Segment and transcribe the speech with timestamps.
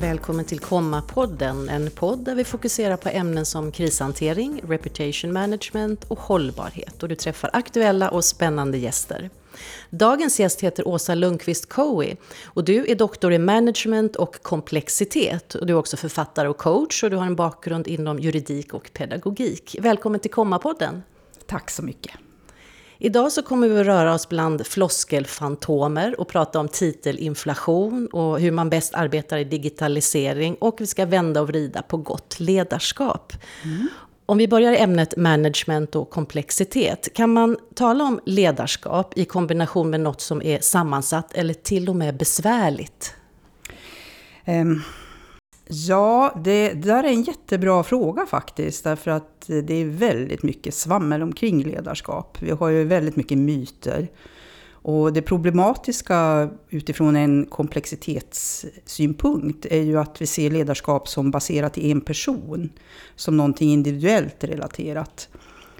[0.00, 6.18] Välkommen till Komma-podden, en podd där vi fokuserar på ämnen som krishantering, reputation management och
[6.18, 7.02] hållbarhet.
[7.02, 9.30] Och du träffar aktuella och spännande gäster.
[9.90, 15.54] Dagens gäst heter Åsa Lundqvist Cowie och du är doktor i management och komplexitet.
[15.54, 18.90] Och du är också författare och coach och du har en bakgrund inom juridik och
[18.92, 19.76] pedagogik.
[19.80, 21.02] Välkommen till Komma-podden.
[21.46, 22.12] Tack så mycket.
[23.02, 28.50] Idag så kommer vi att röra oss bland floskelfantomer och prata om titelinflation och hur
[28.50, 33.32] man bäst arbetar i digitalisering och vi ska vända och vrida på gott ledarskap.
[33.64, 33.88] Mm.
[34.26, 39.90] Om vi börjar i ämnet management och komplexitet, kan man tala om ledarskap i kombination
[39.90, 43.14] med något som är sammansatt eller till och med besvärligt?
[44.46, 44.82] Um,
[45.72, 48.84] Ja, det, det där är en jättebra fråga faktiskt.
[48.84, 52.38] Därför att det är väldigt mycket svammel omkring ledarskap.
[52.42, 54.08] Vi har ju väldigt mycket myter.
[54.82, 61.90] Och det problematiska utifrån en komplexitetssynpunkt är ju att vi ser ledarskap som baserat i
[61.90, 62.70] en person.
[63.16, 65.28] Som någonting individuellt relaterat.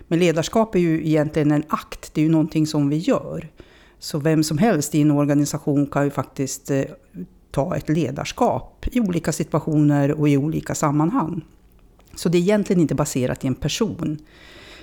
[0.09, 3.49] Men ledarskap är ju egentligen en akt, det är ju någonting som vi gör.
[3.99, 6.85] Så vem som helst i en organisation kan ju faktiskt eh,
[7.51, 11.45] ta ett ledarskap i olika situationer och i olika sammanhang.
[12.15, 14.19] Så det är egentligen inte baserat i en person.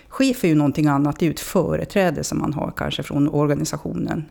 [0.07, 3.29] Chef är ju någonting annat, det är ju ett företräde som man har kanske från
[3.29, 4.25] organisationen.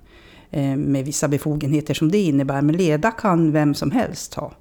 [0.50, 2.62] Eh, med vissa befogenheter som det innebär.
[2.62, 4.52] Men leda kan vem som helst ha.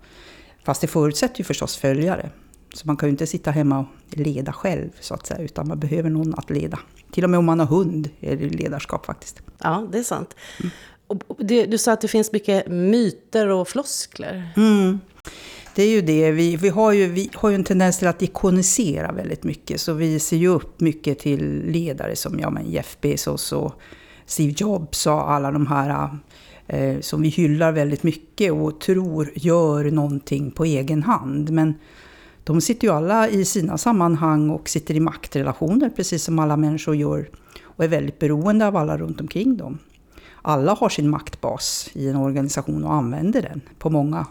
[0.63, 2.29] Fast det förutsätter ju förstås följare.
[2.73, 5.79] Så man kan ju inte sitta hemma och leda själv så att säga, utan man
[5.79, 6.79] behöver någon att leda.
[7.11, 9.41] Till och med om man har hund är det ledarskap faktiskt.
[9.57, 10.35] Ja, det är sant.
[10.59, 10.71] Mm.
[11.37, 14.53] Du, du sa att det finns mycket myter och floskler.
[14.57, 14.99] Mm.
[15.75, 16.31] Det är ju det.
[16.31, 19.81] Vi, vi, har ju, vi har ju en tendens till att ikonisera väldigt mycket.
[19.81, 23.73] Så vi ser ju upp mycket till ledare som ja, men Jeff Bezos och
[24.25, 26.09] Steve Jobs och alla de här
[26.67, 31.49] eh, som vi hyllar väldigt mycket och tror gör någonting på egen hand.
[31.49, 31.73] Men
[32.43, 36.95] de sitter ju alla i sina sammanhang och sitter i maktrelationer precis som alla människor
[36.95, 37.29] gör.
[37.63, 39.79] Och är väldigt beroende av alla runt omkring dem
[40.47, 44.25] alla har sin maktbas i en organisation och använder den på många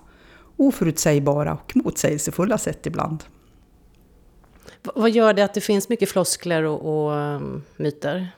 [0.56, 3.24] oförutsägbara och motsägelsefulla sätt ibland.
[4.94, 8.28] Vad gör det att det finns mycket floskler och, och um, myter?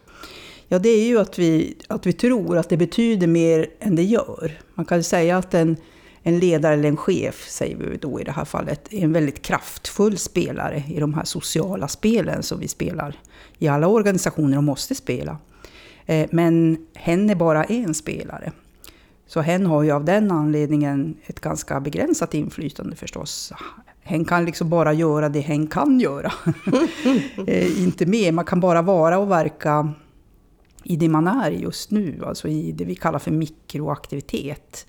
[0.68, 4.02] Ja, det är ju att vi, att vi tror att det betyder mer än det
[4.02, 4.60] gör.
[4.74, 5.76] Man kan säga att en,
[6.22, 9.42] en ledare eller en chef, säger vi då i det här fallet, är en väldigt
[9.42, 13.20] kraftfull spelare i de här sociala spelen som vi spelar
[13.58, 15.38] i alla organisationer och måste spela.
[16.06, 18.52] Eh, men hen är bara en spelare.
[19.26, 23.52] Så hen har ju av den anledningen ett ganska begränsat inflytande förstås.
[24.02, 26.32] Hen kan liksom bara göra det hen kan göra.
[27.46, 29.92] Eh, inte mer, man kan bara vara och verka
[30.82, 34.86] i det man är just nu, alltså i det vi kallar för mikroaktivitet.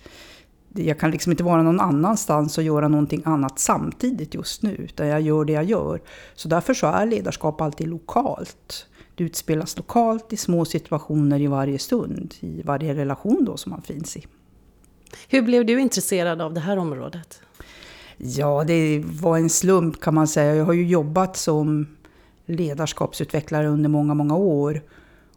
[0.73, 5.07] Jag kan liksom inte vara någon annanstans och göra någonting annat samtidigt just nu, utan
[5.07, 6.01] jag gör det jag gör.
[6.35, 8.87] Så därför så är ledarskap alltid lokalt.
[9.17, 13.81] Det utspelas lokalt i små situationer i varje stund, i varje relation då som man
[13.81, 14.25] finns i.
[15.27, 17.41] Hur blev du intresserad av det här området?
[18.17, 20.55] Ja, det var en slump kan man säga.
[20.55, 21.87] Jag har ju jobbat som
[22.45, 24.81] ledarskapsutvecklare under många, många år.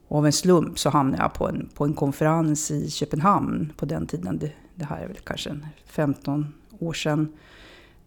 [0.08, 3.86] Och av en slump så hamnade jag på en, på en konferens i Köpenhamn på
[3.86, 4.38] den tiden.
[4.38, 7.32] Det, det här är väl kanske 15 år sedan.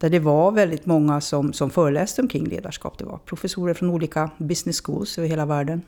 [0.03, 2.97] Där det var väldigt många som, som föreläste omkring ledarskap.
[2.97, 5.81] Det var professorer från olika business schools över hela världen.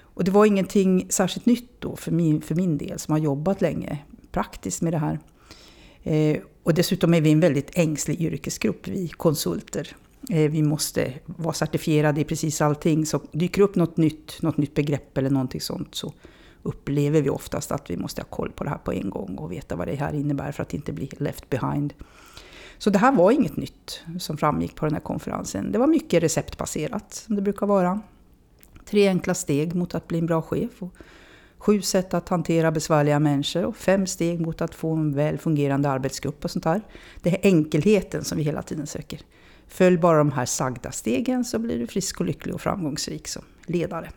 [0.00, 3.60] Och det var ingenting särskilt nytt då för min, för min del som har jobbat
[3.60, 3.98] länge
[4.32, 5.18] praktiskt med det här.
[6.02, 9.96] Eh, och dessutom är vi en väldigt ängslig yrkesgrupp, vi konsulter.
[10.30, 13.06] Eh, vi måste vara certifierade i precis allting.
[13.06, 16.12] Så dyker upp något nytt, något nytt begrepp eller någonting sånt så
[16.62, 19.52] upplever vi oftast att vi måste ha koll på det här på en gång och
[19.52, 21.94] veta vad det här innebär för att inte bli left behind.
[22.82, 25.72] Så det här var inget nytt som framgick på den här konferensen.
[25.72, 28.00] Det var mycket receptbaserat, som det brukar vara.
[28.84, 30.82] Tre enkla steg mot att bli en bra chef.
[30.82, 30.94] Och
[31.58, 35.90] sju sätt att hantera besvärliga människor och fem steg mot att få en väl fungerande
[35.90, 36.80] arbetsgrupp och sånt där.
[37.22, 39.20] Det är enkelheten som vi hela tiden söker.
[39.68, 43.42] Följ bara de här sagda stegen så blir du frisk och lycklig och framgångsrik som
[43.66, 44.10] ledare.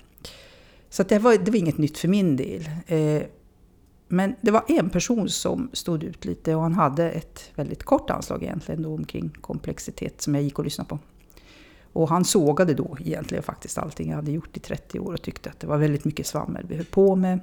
[0.89, 2.69] Så det, var, det var inget nytt för min del.
[2.87, 3.21] Eh,
[4.07, 8.09] men det var en person som stod ut lite och han hade ett väldigt kort
[8.09, 10.99] anslag egentligen då omkring komplexitet som jag gick och lyssnade på.
[11.93, 15.49] Och han sågade då egentligen faktiskt allting jag hade gjort i 30 år och tyckte
[15.49, 17.39] att det var väldigt mycket svammel vi höll på med.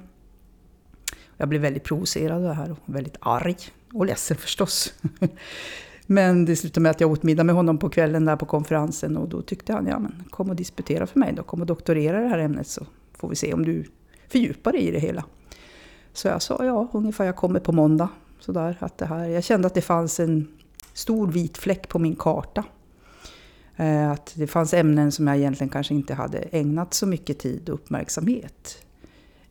[1.37, 3.57] Jag blev väldigt provocerad av det här och väldigt arg
[3.93, 4.93] och ledsen förstås.
[6.05, 9.17] Men det slutade med att jag åt middag med honom på kvällen där på konferensen
[9.17, 12.19] och då tyckte han, ja men kom och disputera för mig då, kom och doktorera
[12.19, 13.83] i det här ämnet så får vi se om du
[14.27, 15.23] fördjupar dig i det hela.
[16.13, 18.09] Så jag sa ja, ungefär jag kommer på måndag.
[18.39, 20.47] Sådär, att det här, jag kände att det fanns en,
[20.93, 22.63] stor vit fläck på min karta.
[23.75, 27.69] Eh, att det fanns ämnen som jag egentligen kanske inte hade ägnat så mycket tid
[27.69, 28.85] och uppmärksamhet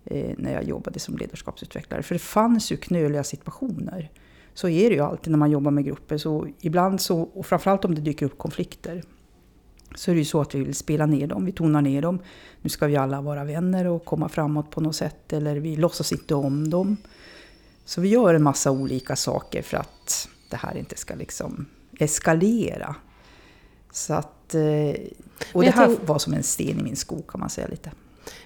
[0.05, 2.03] eh, när jag jobbade som ledarskapsutvecklare.
[2.03, 4.11] För det fanns ju knöliga situationer.
[4.55, 6.19] Så är det ju alltid när man jobbar med grupper.
[6.19, 9.03] Så ibland så, och framförallt om det dyker upp konflikter,
[9.94, 12.19] så är det ju så att vi vill spela ner dem, vi tonar ner dem.
[12.62, 16.12] Nu ska vi alla vara vänner och komma framåt på något sätt, eller vi låtsas
[16.12, 16.97] inte om dem.
[17.85, 21.67] Så vi gör en massa olika saker för att det här inte ska liksom
[21.99, 22.94] eskalera.
[23.93, 25.00] Så att, eh,
[25.53, 26.09] och det här tänk...
[26.09, 27.93] var som en sten i min sko kan man säga lite.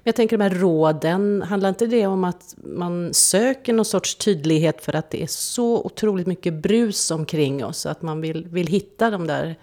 [0.03, 4.85] Jag tänker de här råden, handlar inte det om att man söker någon sorts tydlighet
[4.85, 9.11] för att det är så otroligt mycket brus omkring oss, att man vill, vill hitta
[9.11, 9.57] de där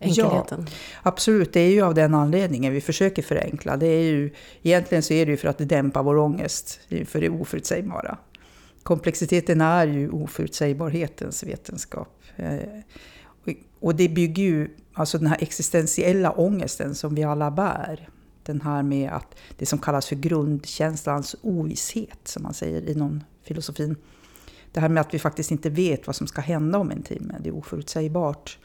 [0.00, 0.66] enkelheten?
[0.68, 0.72] Ja,
[1.02, 3.76] absolut, det är ju av den anledningen vi försöker förenkla.
[3.76, 4.30] Det är ju,
[4.62, 8.18] egentligen så är det ju för att dämpa vår ångest för det oförutsägbara.
[8.82, 12.22] Komplexiteten är ju oförutsägbarhetens vetenskap.
[12.36, 12.58] Eh,
[13.80, 18.08] och det bygger ju, alltså den här existentiella ångesten som vi alla bär.
[18.42, 23.96] Den här med att det som kallas för grundkänslans ovisshet, som man säger inom filosofin.
[24.72, 27.34] Det här med att vi faktiskt inte vet vad som ska hända om en timme,
[27.40, 28.58] det är oförutsägbart.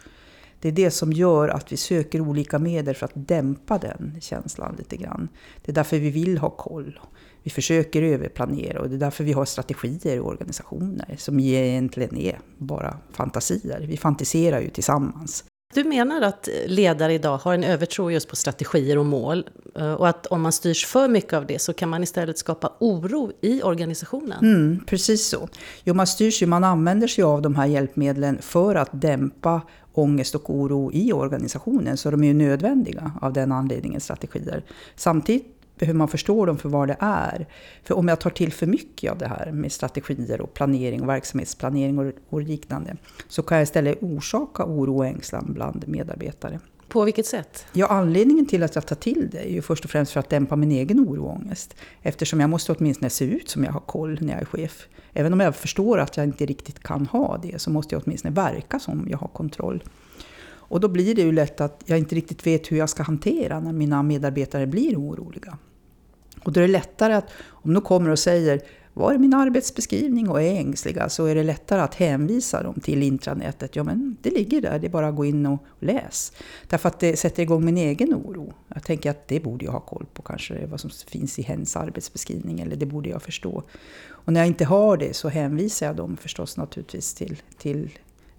[0.61, 4.75] Det är det som gör att vi söker olika medel för att dämpa den känslan
[4.77, 5.29] lite grann.
[5.61, 6.99] Det är därför vi vill ha koll.
[7.43, 12.39] Vi försöker överplanera och det är därför vi har strategier i organisationer som egentligen är
[12.57, 13.85] bara fantasier.
[13.87, 15.43] Vi fantiserar ju tillsammans.
[15.73, 20.07] Du menar att ledare idag har en övertro just på strategier och mål eh, och
[20.07, 23.61] att om man styrs för mycket av det så kan man istället skapa oro i
[23.61, 24.39] organisationen?
[24.45, 25.49] Mm, precis så.
[25.83, 29.61] Jo, man styrs ju, man använder sig av de här hjälpmedlen för att dämpa
[29.93, 34.63] ångest och oro i organisationen, så de är ju nödvändiga av den anledningen, strategier.
[34.95, 37.47] Samtidigt behöver man förstå dem för vad det är.
[37.83, 41.09] För om jag tar till för mycket av det här med strategier och planering och
[41.09, 42.95] verksamhetsplanering och, och liknande,
[43.27, 46.59] så kan jag istället orsaka oro och ängslan bland medarbetare.
[46.87, 47.65] På vilket sätt?
[47.73, 50.29] Ja, anledningen till att jag tar till det är ju först och främst för att
[50.29, 51.75] dämpa min egen oro och ångest.
[52.01, 54.87] Eftersom jag måste åtminstone se ut som jag har koll när jag är chef.
[55.13, 58.33] Även om jag förstår att jag inte riktigt kan ha det, så måste jag åtminstone
[58.33, 59.83] verka som jag har kontroll.
[60.71, 63.59] Och då blir det ju lätt att jag inte riktigt vet hur jag ska hantera
[63.59, 65.57] när mina medarbetare blir oroliga.
[66.43, 68.61] Och då är det lättare att, om de kommer och säger
[68.93, 73.03] var är min arbetsbeskrivning och är ängsliga så är det lättare att hänvisa dem till
[73.03, 73.75] intranätet.
[73.75, 76.33] Ja men det ligger där, det är bara att gå in och läs.
[76.67, 78.53] Därför att det sätter igång min egen oro.
[78.67, 81.75] Jag tänker att det borde jag ha koll på kanske, vad som finns i hens
[81.75, 83.63] arbetsbeskrivning, eller det borde jag förstå.
[84.07, 87.89] Och när jag inte har det så hänvisar jag dem förstås naturligtvis till, till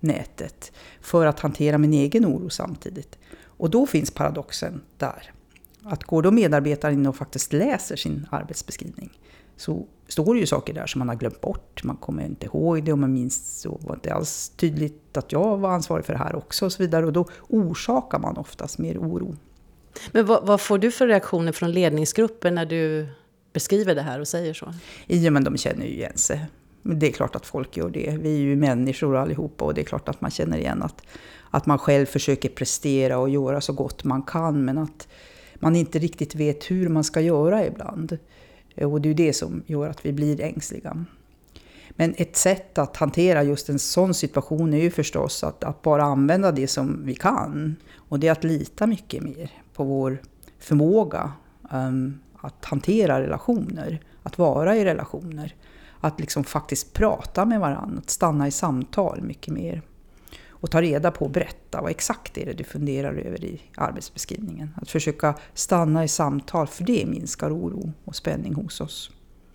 [0.02, 3.18] nätet för att hantera min egen oro samtidigt.
[3.44, 5.32] Och då finns paradoxen där.
[5.84, 9.10] Att går då medarbetaren in och faktiskt läser sin arbetsbeskrivning
[9.56, 11.84] så står det ju saker där som man har glömt bort.
[11.84, 15.32] Man kommer inte ihåg det och man minns så var det inte alls tydligt att
[15.32, 17.06] jag var ansvarig för det här också och så vidare.
[17.06, 19.36] Och då orsakar man oftast mer oro.
[20.12, 23.08] Men vad, vad får du för reaktioner från ledningsgruppen när du
[23.52, 24.74] beskriver det här och säger så?
[25.06, 26.46] Ja, men de känner ju igen sig.
[26.82, 28.16] Det är klart att folk gör det.
[28.20, 31.02] Vi är ju människor allihopa och det är klart att man känner igen att,
[31.50, 35.08] att man själv försöker prestera och göra så gott man kan men att
[35.54, 38.18] man inte riktigt vet hur man ska göra ibland.
[38.76, 41.04] Och det är det som gör att vi blir ängsliga.
[41.90, 46.02] Men ett sätt att hantera just en sån situation är ju förstås att, att bara
[46.02, 47.76] använda det som vi kan.
[47.96, 50.18] Och det är att lita mycket mer på vår
[50.58, 51.32] förmåga
[51.72, 55.54] um, att hantera relationer, att vara i relationer.
[56.04, 59.82] Att liksom faktiskt prata med varandra, att stanna i samtal mycket mer
[60.48, 64.74] och ta reda på och berätta vad exakt är det du funderar över i arbetsbeskrivningen.
[64.76, 69.10] Att försöka stanna i samtal, för det minskar oro och spänning hos oss.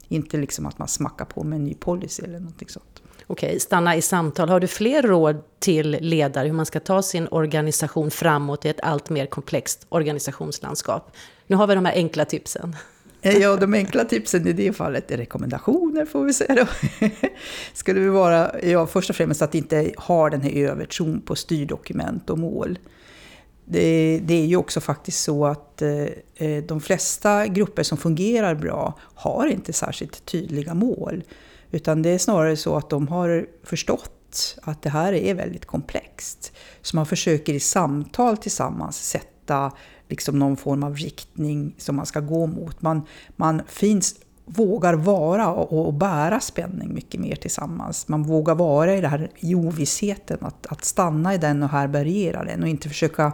[0.08, 3.02] Inte liksom att man smackar på med en ny policy eller någonting sånt.
[3.28, 4.50] Okej, stanna i samtal.
[4.50, 8.82] Har du fler råd till ledare hur man ska ta sin organisation framåt i ett
[8.82, 11.12] allt mer komplext organisationslandskap?
[11.48, 12.76] Nu har vi de här enkla tipsen.
[13.22, 16.68] Eh, ja, de enkla tipsen i det fallet är rekommendationer får vi säga då.
[17.74, 22.30] Skulle vi vara, ja, först och främst att inte ha den här övertron på styrdokument
[22.30, 22.80] och mål.
[23.66, 26.06] Det, det, är ju också faktiskt så att eh,
[26.36, 31.24] eh, de flesta grupper som fungerar bra har inte särskilt tydliga mål.
[31.72, 36.54] Utan det är snarare så att de har förstått att det här är väldigt komplext.
[36.82, 39.72] Så man försöker i samtal tillsammans sätta
[40.08, 42.82] liksom någon form av riktning som man ska gå mot.
[42.82, 43.02] Man,
[43.36, 48.08] man finns, vågar vara och, och bära spänning mycket mer tillsammans.
[48.08, 52.44] Man vågar vara i, det här, i ovissheten, att, att stanna i den och härbärgera
[52.44, 53.34] den och inte försöka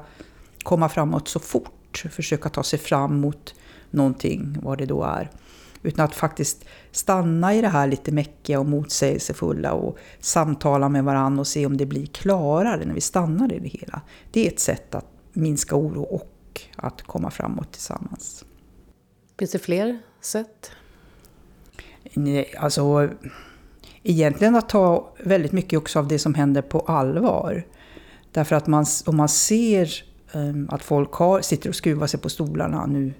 [0.64, 2.04] komma framåt så fort.
[2.12, 3.56] Försöka ta sig fram mot
[3.92, 5.30] någonting, vad det då är.
[5.84, 11.40] Utan att faktiskt stanna i det här lite mäckiga och motsägelsefulla och samtala med varandra
[11.40, 14.02] och se om det blir klarare när vi stannar i det hela.
[14.32, 16.33] Det är ett sätt att minska oro och
[16.76, 18.46] att komma framåt tillsammans.
[19.40, 20.72] Finns det fler sätt?
[22.14, 23.10] Nej, alltså,
[24.04, 27.66] egentligen att ta väldigt mycket också av det som händer på allvar.
[28.32, 32.30] Därför att man, om man ser um, att folk har, sitter och skruvar sig på
[32.30, 33.14] stolarna, nu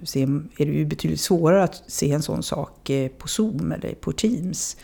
[0.58, 4.12] är det ju betydligt svårare att se en sån sak eh, på Zoom eller på
[4.12, 4.76] Teams.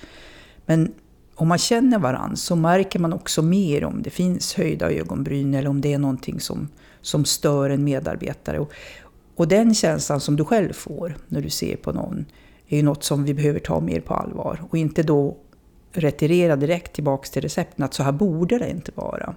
[0.67, 0.95] Men
[1.35, 5.71] om man känner varandra så märker man också mer om det finns höjda ögonbryn eller
[5.71, 6.69] om det är någonting som,
[7.03, 8.59] som stör en medarbetare.
[8.59, 8.73] Och,
[9.37, 12.25] och den känslan som du själv får när du ser på någon
[12.69, 14.63] är ju något som vi behöver ta mer på allvar.
[14.71, 15.37] Och inte då
[15.93, 19.35] retirera direkt tillbaks till recepten att så här borde det inte vara.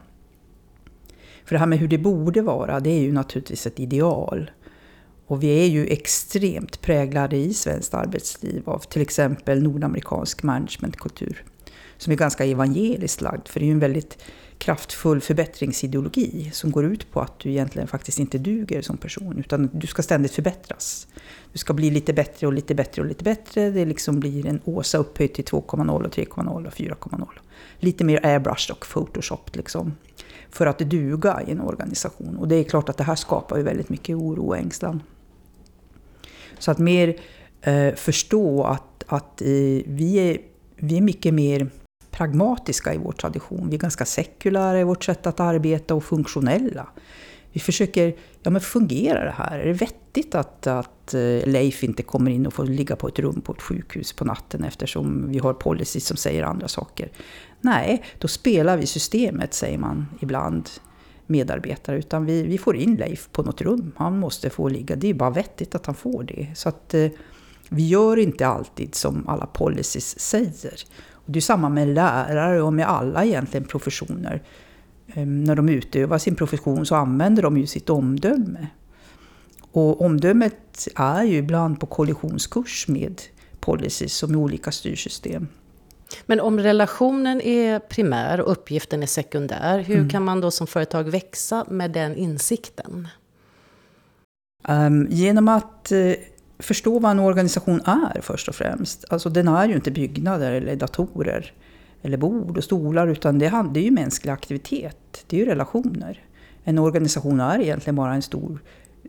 [1.45, 4.51] För det här med hur det borde vara, det är ju naturligtvis ett ideal.
[5.27, 11.43] Och vi är ju extremt präglade i svenskt arbetsliv av till exempel nordamerikansk managementkultur.
[11.97, 14.17] Som är ganska evangeliskt lagd, för det är ju en väldigt
[14.57, 19.69] kraftfull förbättringsideologi som går ut på att du egentligen faktiskt inte duger som person, utan
[19.73, 21.07] du ska ständigt förbättras.
[21.51, 23.69] Du ska bli lite bättre och lite bättre och lite bättre.
[23.69, 27.27] Det liksom blir en Åsa upphöjt till 2,0 och 3,0 och 4,0.
[27.79, 29.93] Lite mer airbrushed och photoshopped liksom.
[30.49, 32.37] För att duga i en organisation.
[32.37, 35.03] Och det är klart att det här skapar ju väldigt mycket oro och ängslan.
[36.59, 37.19] Så att mer
[37.61, 39.47] eh, förstå att, att eh,
[39.85, 40.37] vi, är,
[40.75, 41.69] vi är mycket mer
[42.13, 43.69] pragmatiska i vår tradition.
[43.69, 46.87] Vi är ganska sekulära i vårt sätt att arbeta och funktionella.
[47.51, 49.59] Vi försöker, ja men fungerar det här?
[49.59, 53.19] Är det vettigt att, att eh, Leif inte kommer in och får ligga på ett
[53.19, 57.11] rum på ett sjukhus på natten eftersom vi har policies som säger andra saker?
[57.61, 60.69] Nej, då spelar vi systemet, säger man ibland
[61.27, 61.97] medarbetare.
[61.97, 63.91] Utan vi, vi får in Leif på något rum.
[63.95, 64.95] Han måste få ligga.
[64.95, 66.47] Det är bara vettigt att han får det.
[66.55, 67.07] Så att eh,
[67.69, 70.83] vi gör inte alltid som alla policies säger.
[71.25, 74.41] Det är samma med lärare och med alla egentligen professioner.
[75.13, 78.67] Ehm, när de utövar sin profession så använder de ju sitt omdöme.
[79.71, 83.21] Och omdömet är ju ibland på kollisionskurs med
[83.59, 85.47] policies och med olika styrsystem.
[86.25, 90.09] Men om relationen är primär och uppgiften är sekundär, hur mm.
[90.09, 93.07] kan man då som företag växa med den insikten?
[94.67, 96.13] Um, genom att uh,
[96.63, 99.05] förstå vad en organisation är först och främst.
[99.09, 101.53] Alltså den är ju inte byggnader eller datorer
[102.01, 105.25] eller bord och stolar, utan det, är ju mänsklig aktivitet.
[105.27, 106.23] Det är ju relationer.
[106.63, 108.63] En organisation är egentligen bara en stor,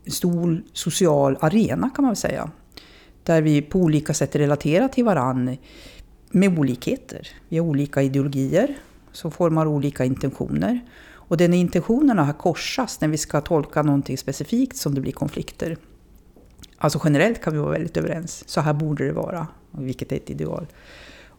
[0.06, 2.50] stor social arena kan man väl säga.
[3.22, 5.56] Där vi på olika sätt relaterar till varandra
[6.30, 7.28] med olikheter.
[7.48, 8.74] Vi har olika ideologier
[9.12, 10.80] som formar olika intentioner.
[11.12, 15.00] Och det är när intentionerna här korsas, när vi ska tolka någonting specifikt, som det
[15.00, 15.76] blir konflikter.
[16.84, 18.48] Alltså generellt kan vi vara väldigt överens.
[18.48, 20.66] Så här borde det vara, vilket är ett ideal.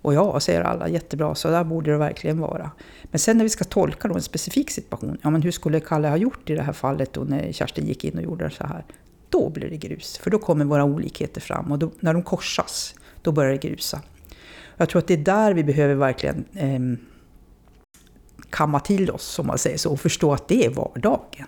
[0.02, 2.72] Och ja, säger alla, jättebra, så där borde det verkligen vara.
[3.04, 6.18] Men sen när vi ska tolka en specifik situation, ja men hur skulle Kalle ha
[6.18, 8.86] gjort i det här fallet då när Kerstin gick in och gjorde så här?
[9.30, 12.96] Då blir det grus, för då kommer våra olikheter fram och då, när de korsas,
[13.22, 14.02] då börjar det grusa.
[14.78, 16.80] Jag tror att det är där vi behöver verkligen eh,
[18.50, 21.48] kamma till oss, som man säger så, och förstå att det är vardagen.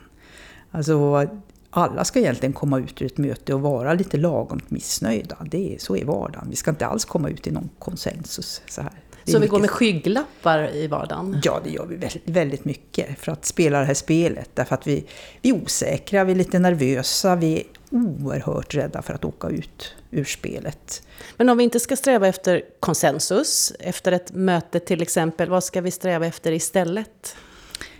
[0.72, 1.27] Alltså,
[1.70, 5.38] alla ska egentligen komma ut ur ett möte och vara lite lagom missnöjda.
[5.46, 6.48] Det är, så är vardagen.
[6.50, 8.62] Vi ska inte alls komma ut i någon konsensus.
[8.68, 8.92] Så, här.
[9.26, 11.42] så vi går med skygglappar i vardagen?
[11.44, 14.50] Ja, det gör vi väldigt, väldigt mycket för att spela det här spelet.
[14.54, 15.06] Därför att vi,
[15.42, 19.96] vi är osäkra, vi är lite nervösa, vi är oerhört rädda för att åka ut
[20.12, 21.04] ur spelet.
[21.38, 25.82] Men om vi inte ska sträva efter konsensus, efter ett möte till exempel, vad ska
[25.82, 27.36] vi sträva efter istället?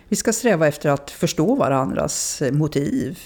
[0.08, 3.18] Vi ska sträva efter att förstå varandras motiv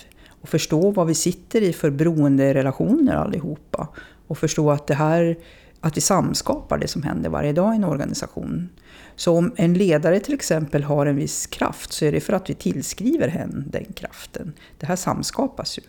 [0.42, 3.88] och förstå vad vi sitter i för beroenderelationer allihopa.
[4.26, 5.36] Och förstå att det här
[5.80, 8.68] att vi samskapar det som händer varje dag i en organisation.
[9.16, 12.50] Så om en ledare till exempel har en viss kraft så är det för att
[12.50, 14.52] vi tillskriver henne den kraften.
[14.78, 15.82] Det här samskapas ju.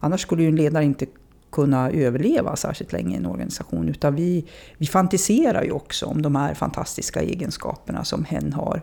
[0.00, 1.06] Annars skulle ju en ledare inte
[1.52, 3.88] kunna överleva särskilt länge i en organisation.
[3.88, 4.44] Utan vi,
[4.78, 8.82] vi fantiserar ju också om de här fantastiska egenskaperna som hen har.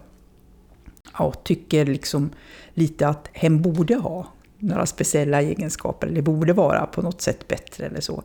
[1.13, 2.29] Och tycker liksom
[2.73, 4.27] lite att hen borde ha
[4.59, 8.23] några speciella egenskaper, eller borde vara på något sätt bättre eller så.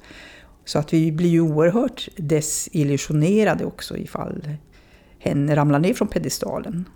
[0.65, 4.49] Så att vi blir ju oerhört desillusionerade också ifall
[5.19, 6.89] hen ramlar ner från pedestalen.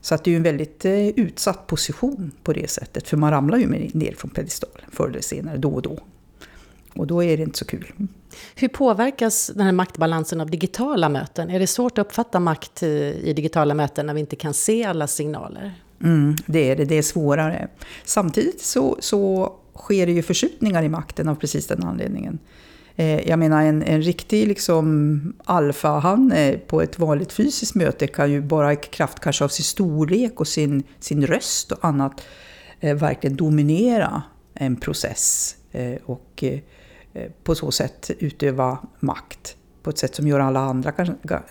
[0.00, 3.30] Så att det är ju en väldigt eh, utsatt position på det sättet, för man
[3.30, 5.98] ramlar ju ner från pedestalen förr eller senare, då och då.
[6.94, 7.92] Och då är det inte så kul.
[8.54, 11.50] Hur påverkas den här maktbalansen av digitala möten?
[11.50, 15.06] Är det svårt att uppfatta makt i digitala möten när vi inte kan se alla
[15.06, 15.74] signaler?
[16.02, 17.68] Mm, det är det, det är svårare.
[18.04, 22.38] Samtidigt så, så sker det ju förskjutningar i makten av precis den anledningen.
[22.96, 28.30] Eh, jag menar en, en riktig liksom alfahanne eh, på ett vanligt fysiskt möte kan
[28.30, 32.22] ju bara i kraft kanske av sin storlek och sin, sin röst och annat
[32.80, 34.22] eh, verkligen dominera
[34.54, 36.58] en process eh, och eh,
[37.12, 40.92] eh på så sätt utöva makt på ett sätt som gör alla andra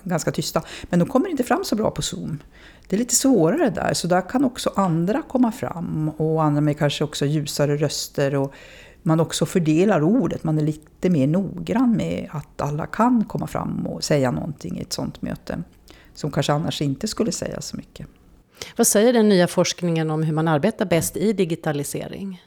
[0.04, 0.62] ganska tysta.
[0.84, 2.40] Men de kommer inte fram så bra på Zoom.
[2.88, 6.78] Det är lite svårare där, så där kan också andra komma fram och andra med
[6.78, 8.54] kanske också ljusare röster och
[9.02, 13.88] man också fördelar ordet, man är lite mer noggrann med att alla kan komma fram
[13.88, 15.64] och säga någonting i ett sånt möte
[16.14, 18.08] som kanske annars inte skulle säga så mycket.
[18.76, 22.44] Vad säger den nya forskningen om hur man arbetar bäst i digitalisering?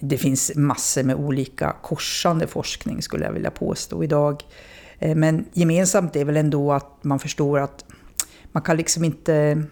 [0.00, 4.42] Det finns massor med olika korsande forskning skulle jag vilja påstå idag.
[4.98, 7.84] Eh, men gemensamt är väl ändå att man förstår att
[8.52, 9.62] man kan liksom inte...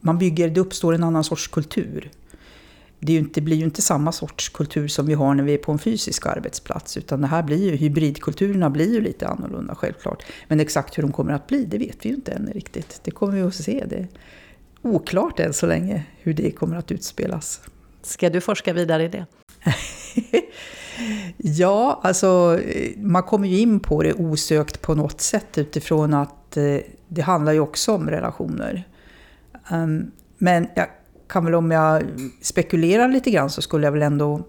[0.00, 2.10] Man, bygger, det uppstår en annan sorts kultur
[3.00, 5.58] det, ju inte, blir ju inte samma sorts kultur som vi har när vi är
[5.58, 6.96] på en fysisk arbetsplats.
[6.96, 10.24] Utan det här blir ju, hybridkulturerna blir ju lite annorlunda självklart.
[10.48, 13.00] Men exakt hur de kommer att bli, det vet vi ju inte än riktigt.
[13.04, 13.84] Det kommer vi att se.
[13.88, 14.08] Det är
[14.82, 17.60] oklart än så länge hur det kommer att utspelas.
[18.02, 19.26] Ska du forska vidare i det?
[21.36, 22.60] ja, alltså
[22.96, 27.52] man kommer ju in på det osökt på något sätt utifrån att eh, det handlar
[27.52, 28.88] ju också om relationer.
[29.70, 30.86] Um, men jag
[31.28, 32.02] kan väl om jag
[32.42, 34.42] spekulerar lite grann så skulle jag väl ändå...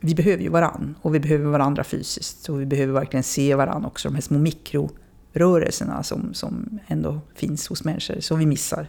[0.00, 3.84] Vi behöver ju varann och vi behöver varandra fysiskt och vi behöver verkligen se varann
[3.84, 8.88] också, de här små mikrorörelserna som, som ändå finns hos människor, som vi missar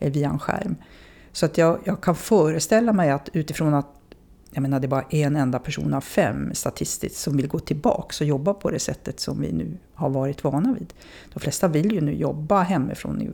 [0.00, 0.76] eh, via en skärm.
[1.32, 3.86] Så att jag, jag kan föreställa mig att utifrån att
[4.54, 8.24] jag menar, det är bara en enda person av fem statistiskt som vill gå tillbaka
[8.24, 10.94] och jobba på det sättet som vi nu har varit vana vid.
[11.32, 13.30] De flesta vill ju nu jobba hemifrån i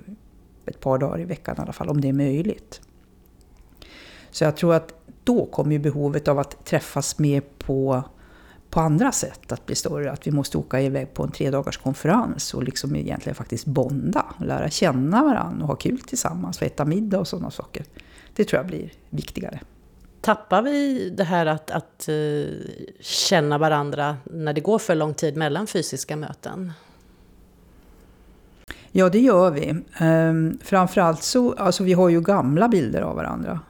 [0.67, 2.81] ett par dagar i veckan i alla fall, om det är möjligt.
[4.31, 8.03] Så jag tror att då kommer ju behovet av att träffas mer på,
[8.71, 10.12] på andra sätt att bli större.
[10.12, 14.25] Att vi måste åka iväg på en tre dagars konferens och liksom egentligen faktiskt bonda.
[14.39, 17.85] Lära känna varandra och ha kul tillsammans och äta middag och sådana saker.
[18.37, 19.61] Det tror jag blir viktigare.
[20.30, 22.14] Tappar vi det här att, att eh,
[23.00, 26.73] känna varandra när det går för lång tid mellan fysiska möten?
[28.93, 29.75] Ja, det gör vi.
[29.99, 33.60] Ehm, framförallt så, alltså vi har ju gamla bilder av varandra.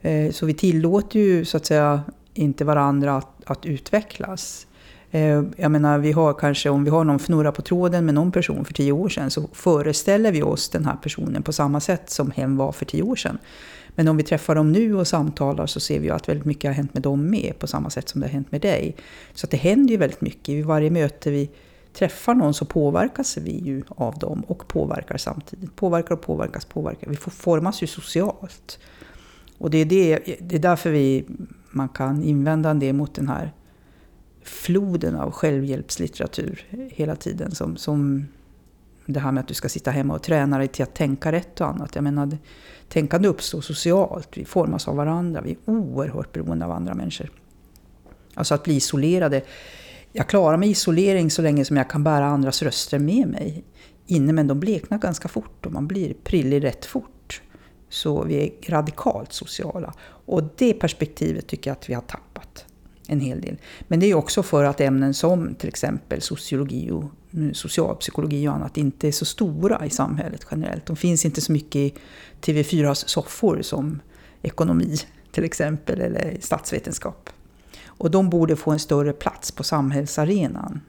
[0.00, 2.02] Eh, så vi tillåter ju så att säga
[2.34, 4.66] inte varandra att, att utvecklas.
[5.10, 8.32] Ehm, jag menar, vi har kanske, om vi har någon fnurra på tråden med någon
[8.32, 12.10] person för tio år sedan så föreställer vi oss den här personen på samma sätt
[12.10, 13.38] som hen var för tio år sedan.
[13.96, 16.68] Men om vi träffar dem nu och samtalar så ser vi ju att väldigt mycket
[16.68, 18.96] har hänt med dem med på samma sätt som det har hänt med dig.
[19.34, 20.54] Så att det händer ju väldigt mycket.
[20.54, 21.50] Vid varje möte vi
[21.92, 25.76] träffar någon så påverkas vi ju av dem och påverkar samtidigt.
[25.76, 27.10] Påverkar och påverkas, påverkar.
[27.10, 28.78] Vi formas ju socialt.
[29.58, 31.24] Och det är, det, det är därför vi,
[31.70, 33.52] man kan invända en del mot den här
[34.42, 37.54] floden av självhjälpslitteratur hela tiden.
[37.54, 38.26] Som, som
[39.06, 41.60] det här med att du ska sitta hemma och träna dig till att tänka rätt
[41.60, 41.94] och annat.
[41.94, 42.38] Jag menar,
[42.88, 47.30] tänkande uppstår socialt, vi formas av varandra, vi är oerhört beroende av andra människor.
[48.34, 49.42] Alltså att bli isolerade.
[50.12, 53.64] Jag klarar mig i isolering så länge som jag kan bära andras röster med mig
[54.06, 57.42] inne, men de bleknar ganska fort och man blir prillig rätt fort.
[57.88, 59.94] Så vi är radikalt sociala.
[60.26, 62.64] Och det perspektivet tycker jag att vi har tappat
[63.08, 63.56] en hel del.
[63.88, 67.04] Men det är också för att ämnen som till exempel sociologi och
[67.52, 70.86] socialpsykologi och annat inte är så stora i samhället generellt.
[70.86, 71.94] De finns inte så mycket i
[72.40, 74.00] TV4s soffor som
[74.42, 74.96] ekonomi
[75.36, 77.30] till exempel, eller statsvetenskap.
[77.86, 80.80] Och de borde få en större plats på samhällsarenan.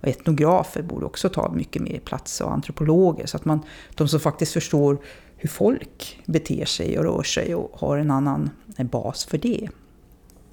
[0.00, 3.26] Och etnografer borde också ta mycket mer plats, och antropologer.
[3.26, 3.60] Så att man,
[3.94, 4.98] de som faktiskt förstår
[5.36, 9.68] hur folk beter sig och rör sig och har en annan bas för det.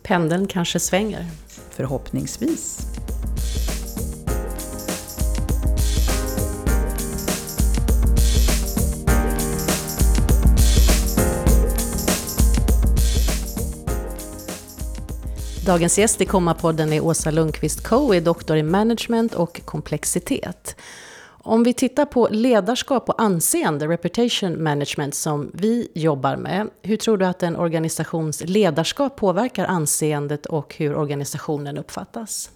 [0.03, 1.25] Pendeln kanske svänger?
[1.69, 2.87] Förhoppningsvis.
[15.65, 20.75] Dagens gäst i Kommapodden är Åsa Lundqvist Coe, doktor i management och komplexitet.
[21.25, 26.69] Om vi tittar på ledarskap och anseende, reputation management, som vi jobbar med.
[26.81, 32.51] Hur tror du att en organisations ledarskap påverkar anseendet och hur organisationen uppfattas?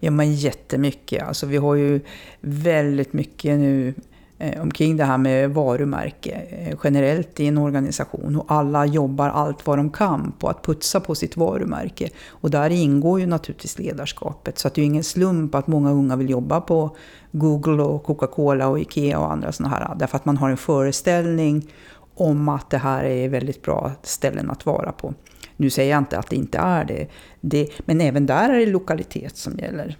[0.00, 1.22] Ja, men jättemycket.
[1.22, 2.00] Alltså, vi har ju
[2.40, 3.94] väldigt mycket nu
[4.38, 8.36] Eh, omkring det här med varumärke eh, generellt i en organisation.
[8.36, 12.08] Och alla jobbar allt vad de kan på att putsa på sitt varumärke.
[12.28, 14.58] Och där ingår ju naturligtvis ledarskapet.
[14.58, 16.96] Så att det är ingen slump att många unga vill jobba på
[17.32, 19.94] Google och Coca-Cola och Ikea och andra sådana här.
[19.94, 21.70] Därför att man har en föreställning
[22.14, 25.14] om att det här är väldigt bra ställen att vara på.
[25.56, 27.08] Nu säger jag inte att det inte är det,
[27.40, 29.96] det men även där är det lokalitet som gäller.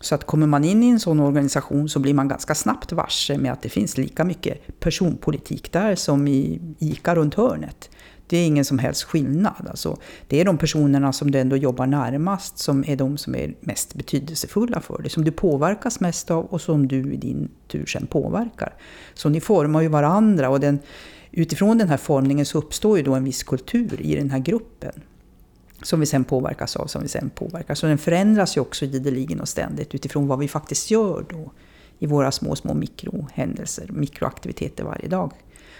[0.00, 3.38] Så att kommer man in i en sån organisation så blir man ganska snabbt varse
[3.38, 7.90] med att det finns lika mycket personpolitik där som i ICA runt hörnet.
[8.26, 9.66] Det är ingen som helst skillnad.
[9.70, 9.96] Alltså,
[10.28, 13.94] det är de personerna som du ändå jobbar närmast som är de som är mest
[13.94, 15.10] betydelsefulla för dig.
[15.10, 18.74] Som du påverkas mest av och som du i din tur sen påverkar.
[19.14, 20.78] Så ni formar ju varandra och den,
[21.30, 24.92] utifrån den här formningen så uppstår ju då en viss kultur i den här gruppen.
[25.82, 27.74] Som vi sen påverkas av, som vi sen påverkar.
[27.74, 31.52] Så den förändras ju också ideligen och ständigt utifrån vad vi faktiskt gör då.
[31.98, 35.32] I våra små, små mikrohändelser, mikroaktiviteter varje dag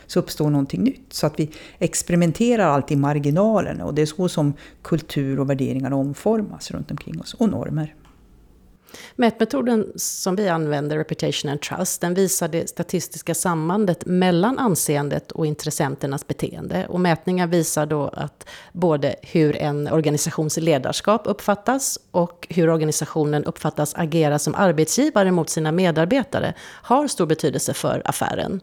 [0.06, 1.12] så uppstår någonting nytt.
[1.12, 5.90] Så att vi experimenterar alltid i marginalerna och det är så som kultur och värderingar
[5.90, 7.94] omformas runt omkring oss, och normer.
[9.16, 15.46] Mätmetoden som vi använder, Reputation and Trust, den visar det statistiska sambandet mellan anseendet och
[15.46, 16.86] intressenternas beteende.
[16.88, 23.94] Och mätningar visar då att både hur en organisations ledarskap uppfattas och hur organisationen uppfattas
[23.94, 28.60] agera som arbetsgivare mot sina medarbetare har stor betydelse för affären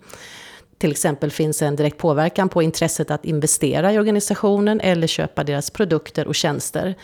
[0.78, 5.70] till exempel finns en direkt påverkan på intresset att investera i organisationen eller köpa deras
[5.70, 6.96] produkter och tjänster.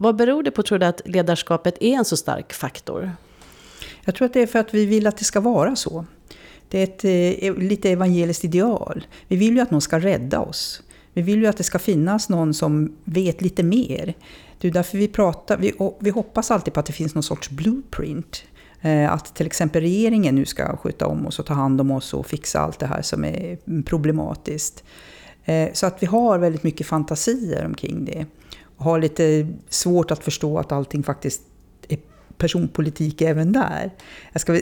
[0.00, 3.12] Vad beror det på, tror du, att ledarskapet är en så stark faktor?
[4.04, 6.04] Jag tror att det är för att vi vill att det ska vara så.
[6.68, 7.04] Det är ett
[7.44, 9.06] eh, lite evangeliskt ideal.
[9.28, 10.82] Vi vill ju att någon ska rädda oss.
[11.12, 14.14] Vi vill ju att det ska finnas någon som vet lite mer.
[14.58, 17.50] Det är därför vi pratar, vi, vi hoppas alltid på att det finns någon sorts
[17.50, 18.42] blueprint.
[18.80, 22.14] Eh, att till exempel regeringen nu ska sköta om oss och ta hand om oss
[22.14, 24.84] och fixa allt det här som är problematiskt.
[25.44, 28.26] Eh, så att vi har väldigt mycket fantasier omkring det.
[28.78, 31.42] Har lite svårt att förstå att allting faktiskt
[31.88, 31.98] är
[32.38, 33.90] personpolitik även där.
[34.32, 34.60] Jag ska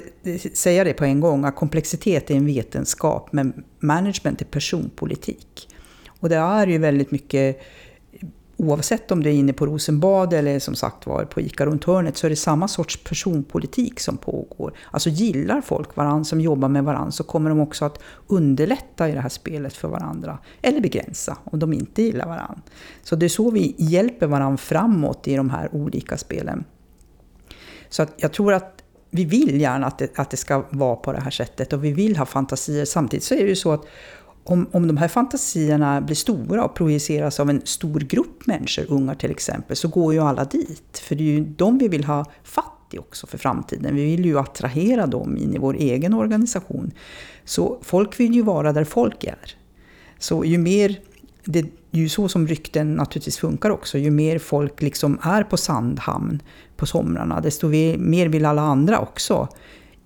[0.54, 5.68] säga det på en gång, att komplexitet är en vetenskap, men management är personpolitik.
[6.20, 7.60] Och det är ju väldigt mycket
[8.56, 12.16] oavsett om du är inne på Rosenbad eller som sagt var på ICA runt hörnet
[12.16, 14.72] så är det samma sorts personpolitik som pågår.
[14.90, 19.12] Alltså gillar folk varandra som jobbar med varandra så kommer de också att underlätta i
[19.12, 20.38] det här spelet för varandra.
[20.62, 22.60] Eller begränsa om de inte gillar varandra.
[23.02, 26.64] Så det är så vi hjälper varandra framåt i de här olika spelen.
[27.88, 31.12] Så att jag tror att vi vill gärna att det, att det ska vara på
[31.12, 32.84] det här sättet och vi vill ha fantasier.
[32.84, 33.86] Samtidigt så är det ju så att
[34.46, 39.14] om, om de här fantasierna blir stora och projiceras av en stor grupp människor, ungar
[39.14, 41.02] till exempel, så går ju alla dit.
[41.04, 43.94] För det är ju de vi vill ha fatt i också för framtiden.
[43.94, 46.90] Vi vill ju attrahera dem in i vår egen organisation.
[47.44, 49.56] Så folk vill ju vara där folk är.
[50.18, 51.00] Så ju mer,
[51.44, 55.56] det är ju så som rykten naturligtvis funkar också, ju mer folk liksom är på
[55.56, 56.42] Sandhamn
[56.76, 59.48] på somrarna, desto mer vill alla andra också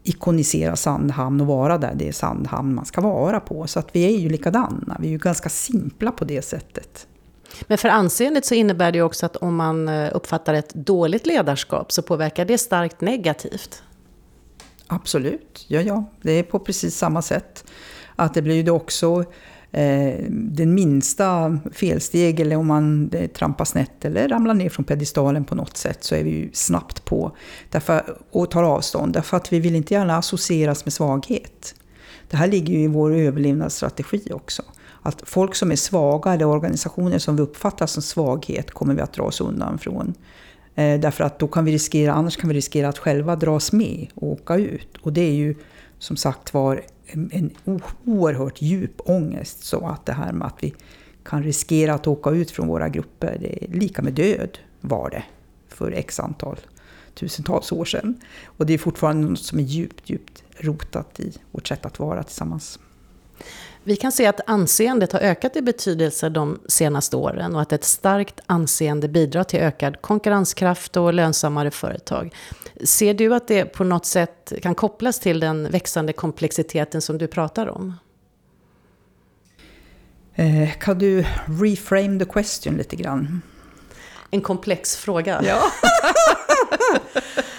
[0.03, 3.67] ikonisera Sandhamn och vara där det är Sandhamn man ska vara på.
[3.67, 7.07] Så att vi är ju likadana, vi är ju ganska simpla på det sättet.
[7.67, 11.93] Men för anseendet så innebär det också att om man eh, uppfattar ett dåligt ledarskap
[11.93, 13.83] så påverkar det starkt negativt.
[14.87, 17.65] Absolut, ja ja, det är på precis samma sätt.
[18.17, 19.25] Att det blir ju också
[19.73, 25.45] Eh, den minsta felsteg eller om man eh, trampar snett eller ramlar ner från pedestalen
[25.45, 27.37] på något sätt så är vi ju snabbt på
[27.71, 29.13] därför, och tar avstånd.
[29.13, 31.75] Därför att vi vill inte gärna associeras med svaghet.
[32.31, 34.63] Det här ligger ju i vår överlevnadsstrategi också.
[35.03, 39.13] Att folk som är svaga eller organisationer som vi uppfattar som svaghet kommer vi att
[39.13, 40.15] dra oss undan från.
[40.75, 44.07] Eh, därför att då kan vi riskera, annars kan vi riskera att själva dras med
[44.15, 44.97] och åka ut.
[45.03, 45.55] Och det är ju
[45.99, 47.51] som sagt var en
[48.05, 49.65] oerhört djup ångest.
[49.65, 50.75] Så att det här med att vi
[51.23, 55.25] kan riskera att åka ut från våra grupper, det är lika med död var det
[55.69, 56.57] för x antal
[57.15, 58.21] tusentals år sedan.
[58.45, 62.23] Och det är fortfarande något som är djupt, djupt rotat i vårt sätt att vara
[62.23, 62.79] tillsammans.
[63.85, 67.85] Vi kan se att anseendet har ökat i betydelse de senaste åren och att ett
[67.85, 72.35] starkt anseende bidrar till ökad konkurrenskraft och lönsammare företag.
[72.85, 77.27] Ser du att det på något sätt kan kopplas till den växande komplexiteten som du
[77.27, 77.95] pratar om?
[80.35, 81.25] Eh, kan du
[81.61, 83.43] reframe the question lite grann?
[84.31, 85.43] En komplex fråga.
[85.47, 85.63] Ja.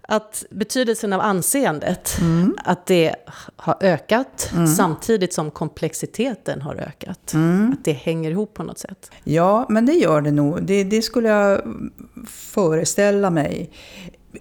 [0.00, 2.56] att betydelsen av anseendet, mm.
[2.64, 3.14] att det
[3.56, 4.66] har ökat mm.
[4.66, 7.34] samtidigt som komplexiteten har ökat.
[7.34, 7.72] Mm.
[7.72, 9.10] Att det hänger ihop på något sätt.
[9.24, 10.62] Ja, men det gör det nog.
[10.62, 11.60] Det, det skulle jag
[12.26, 13.70] föreställa mig.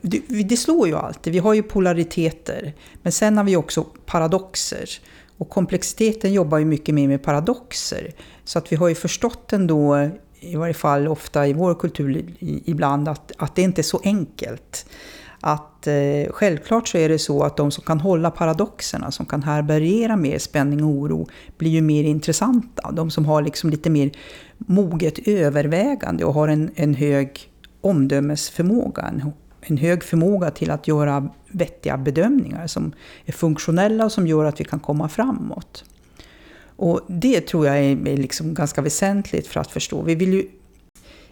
[0.02, 1.34] Det, det slår ju alltid.
[1.34, 2.74] Vi har ju polariteter.
[3.02, 4.90] Men sen har vi också paradoxer.
[5.38, 8.14] Och komplexiteten jobbar ju mycket mer med paradoxer.
[8.44, 10.10] Så att vi har ju förstått ändå,
[10.46, 12.26] i varje fall ofta i vår kultur
[12.66, 14.86] ibland, att, att det inte är så enkelt
[15.40, 19.44] att eh, självklart så är det så att de som kan hålla paradoxerna, som kan
[19.44, 21.28] härbärgera mer spänning och oro,
[21.58, 22.92] blir ju mer intressanta.
[22.92, 24.12] De som har liksom lite mer
[24.58, 27.40] moget övervägande och har en, en hög
[27.82, 29.32] omdömesförmåga, en,
[29.62, 32.94] en hög förmåga till att göra vettiga bedömningar som
[33.26, 35.84] är funktionella och som gör att vi kan komma framåt.
[36.76, 40.02] Och det tror jag är liksom ganska väsentligt för att förstå.
[40.02, 40.48] Vi vill ju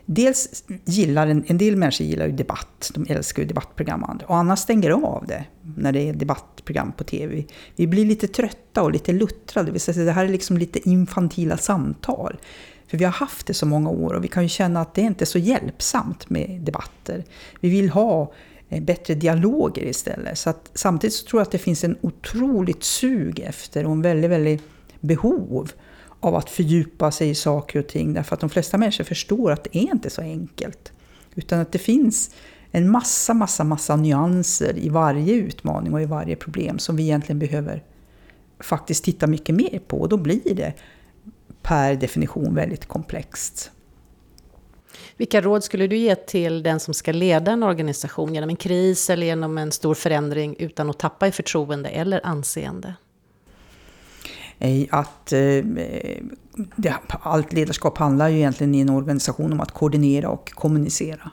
[0.06, 4.26] Dels gillar en, en del människor gillar ju debatt, de älskar ju debattprogram och andra.
[4.26, 5.46] Och andra stänger av det
[5.78, 7.44] när det är debattprogram på TV.
[7.76, 9.72] Vi blir lite trötta och lite luttrade.
[9.72, 12.38] Det här är liksom lite infantila samtal.
[12.88, 15.02] För vi har haft det så många år och vi kan ju känna att det
[15.02, 17.24] inte är så hjälpsamt med debatter.
[17.60, 18.34] Vi vill ha
[18.70, 20.38] eh, bättre dialoger istället.
[20.38, 24.02] Så att, samtidigt så tror jag att det finns en otroligt sug efter och en
[24.02, 24.64] väldigt, väldigt
[25.04, 25.72] behov
[26.20, 28.14] av att fördjupa sig i saker och ting.
[28.14, 30.92] Därför att de flesta människor förstår att det är inte så enkelt.
[31.36, 32.36] Utan att det finns
[32.72, 37.40] en massa, massa, massa nyanser i varje utmaning och i varje problem som vi egentligen
[37.40, 37.84] behöver
[38.60, 39.98] faktiskt titta mycket mer på.
[40.02, 40.74] Och då blir det
[41.62, 43.72] per definition väldigt komplext.
[45.18, 49.10] Vilka råd skulle du ge till den som ska leda en organisation genom en kris
[49.10, 52.96] eller genom en stor förändring utan att tappa i förtroende eller anseende?
[54.90, 55.66] Att eh,
[56.76, 61.32] det, allt ledarskap handlar ju egentligen i en organisation om att koordinera och kommunicera.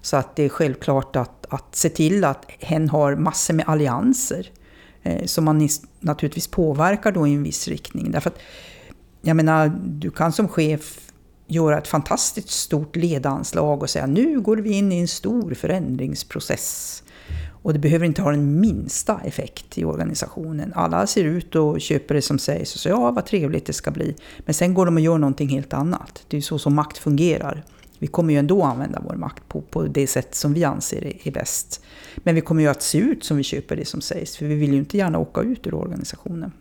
[0.00, 4.50] Så att det är självklart att, att se till att hen har massor med allianser
[5.02, 5.68] eh, som man
[6.00, 8.10] naturligtvis påverkar då i en viss riktning.
[8.10, 8.38] Därför att,
[9.22, 11.00] jag menar, du kan som chef
[11.46, 17.02] göra ett fantastiskt stort ledanslag och säga nu går vi in i en stor förändringsprocess.
[17.62, 20.72] Och det behöver inte ha den minsta effekt i organisationen.
[20.74, 23.90] Alla ser ut och köper det som sägs och säger ja vad trevligt det ska
[23.90, 24.14] bli.
[24.38, 26.24] Men sen går de och gör någonting helt annat.
[26.28, 27.64] Det är så som makt fungerar.
[27.98, 31.32] Vi kommer ju ändå använda vår makt på, på det sätt som vi anser är
[31.32, 31.84] bäst.
[32.16, 34.36] Men vi kommer ju att se ut som vi köper det som sägs.
[34.36, 36.52] För vi vill ju inte gärna åka ut ur organisationen.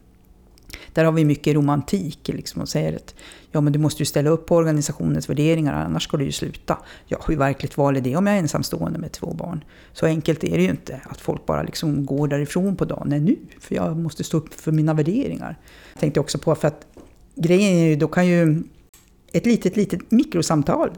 [0.99, 3.15] Där har vi mycket romantik liksom, och säger att
[3.51, 6.77] ja, men du måste ju ställa upp på organisationens värderingar, annars ska du ju sluta.
[7.05, 9.63] Ja, hur verkligt val är det om jag är ensamstående med två barn?
[9.93, 13.07] Så enkelt är det ju inte, att folk bara liksom går därifrån på dagen.
[13.09, 15.57] Nej, nu, för jag måste stå upp för mina värderingar.
[15.93, 16.87] Jag tänkte också på, för att
[17.35, 18.63] grejen är ju, då kan ju
[19.31, 20.89] ett litet, litet mikrosamtal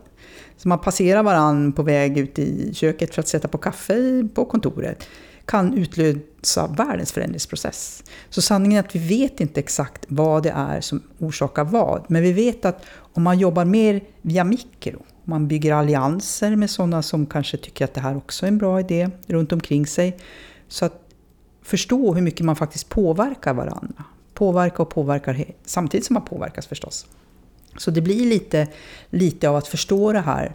[0.58, 4.46] så man passerar varann på väg ut i köket för att sätta på kaffe på
[4.46, 5.08] kontoret
[5.52, 8.04] kan utlösa världens förändringsprocess.
[8.30, 12.06] Så sanningen är att vi vet inte exakt vad det är som orsakar vad.
[12.08, 17.02] Men vi vet att om man jobbar mer via mikro, man bygger allianser med sådana
[17.02, 20.18] som kanske tycker att det här också är en bra idé runt omkring sig.
[20.68, 21.02] Så att
[21.62, 24.04] förstå hur mycket man faktiskt påverkar varandra.
[24.34, 27.06] Påverka och påverkar samtidigt som man påverkas förstås.
[27.78, 28.68] Så det blir lite,
[29.10, 30.54] lite av att förstå det här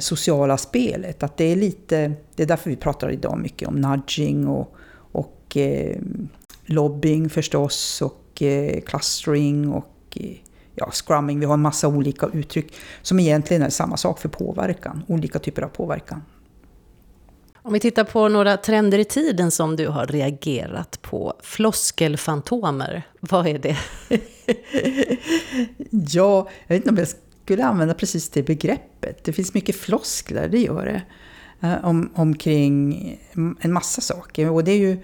[0.00, 1.22] sociala spelet.
[1.22, 4.76] Att det är lite, det är därför vi pratar idag mycket om nudging och,
[5.12, 5.98] och eh,
[6.64, 10.36] lobbying förstås och eh, clustering och eh,
[10.74, 11.40] ja, scrumming.
[11.40, 15.62] Vi har en massa olika uttryck som egentligen är samma sak för påverkan, olika typer
[15.62, 16.22] av påverkan.
[17.62, 21.34] Om vi tittar på några trender i tiden som du har reagerat på.
[21.40, 23.76] Floskelfantomer, vad är det?
[25.90, 27.08] ja, jag vet inte om jag
[27.46, 29.24] skulle använda precis det begreppet.
[29.24, 31.02] Det finns mycket floskler, det gör det.
[31.68, 33.18] Eh, om, omkring
[33.60, 34.50] en massa saker.
[34.50, 34.98] Och det är ju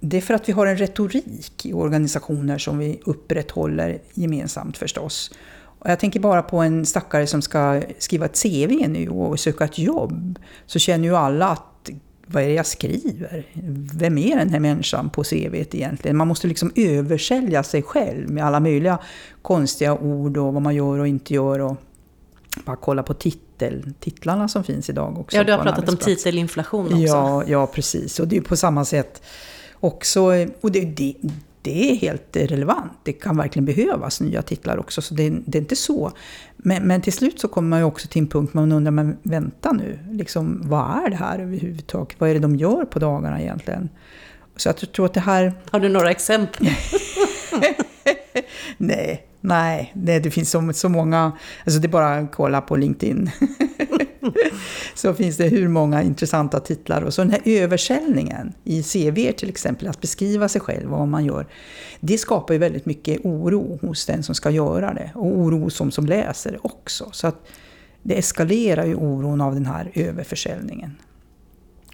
[0.00, 5.30] det är för att vi har en retorik i organisationer som vi upprätthåller gemensamt förstås.
[5.78, 9.64] Och jag tänker bara på en stackare som ska skriva ett CV nu och söka
[9.64, 10.38] ett jobb.
[10.66, 11.71] Så känner ju alla att
[12.26, 13.46] vad är det jag skriver?
[13.94, 16.16] Vem är den här människan på CV egentligen?
[16.16, 18.98] Man måste liksom översälja sig själv med alla möjliga
[19.42, 21.58] konstiga ord och vad man gör och inte gör.
[21.58, 21.76] Och
[22.64, 25.36] bara kolla på titel, titlarna som finns idag också.
[25.36, 26.98] Ja, du har pratat om titelinflation också.
[26.98, 28.20] Ja, ja, precis.
[28.20, 29.22] Och det är på samma sätt
[29.80, 30.22] också.
[30.60, 31.14] Och det, det,
[31.62, 32.92] det är helt relevant.
[33.02, 36.12] Det kan verkligen behövas nya titlar också, så det, det är inte så.
[36.56, 39.16] Men, men, till slut så kommer man ju också till en punkt man undrar, men
[39.22, 42.20] vänta nu, liksom, vad är det här överhuvudtaget?
[42.20, 43.88] Vad är det de gör på dagarna egentligen?
[44.56, 45.52] Så jag tror att det här...
[45.70, 46.66] Har du några exempel?
[48.76, 51.32] nej, nej, nej, det finns så, så många.
[51.64, 53.30] Alltså det är bara att kolla på LinkedIn.
[54.94, 57.02] så finns det hur många intressanta titlar.
[57.02, 61.08] Och så den här översäljningen i CV till exempel, att beskriva sig själv och vad
[61.08, 61.46] man gör.
[62.00, 65.10] Det skapar ju väldigt mycket oro hos den som ska göra det.
[65.14, 67.08] Och oro som, som läser det också.
[67.12, 67.46] Så att
[68.02, 70.96] det eskalerar ju oron av den här överförsäljningen.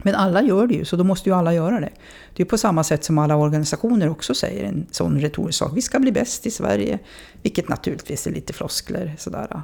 [0.02, 1.92] Men alla gör det ju, så då måste ju alla göra det.
[2.34, 5.72] Det är på samma sätt som alla organisationer också säger en sån retorisk sak.
[5.74, 6.98] Vi ska bli bäst i Sverige.
[7.42, 9.14] Vilket naturligtvis är lite floskler.
[9.18, 9.62] Sådär.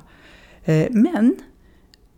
[0.65, 1.37] Eh, men